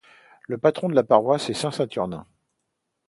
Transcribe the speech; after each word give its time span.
Le 0.47 0.57
patron 0.57 0.89
de 0.89 0.95
la 0.95 1.03
paroisse 1.03 1.51
est 1.51 1.53
saint 1.53 1.69
Saturnin. 1.69 2.25